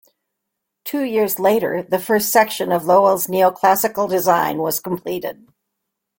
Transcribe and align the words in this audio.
Two 0.83 1.03
years 1.03 1.37
later, 1.37 1.83
the 1.83 1.99
first 1.99 2.31
section 2.31 2.71
of 2.71 2.85
Lowell's 2.85 3.27
neoclassical 3.27 4.09
design 4.09 4.57
was 4.57 4.79
completed. 4.79 5.45